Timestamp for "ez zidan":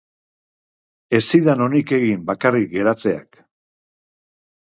1.17-1.59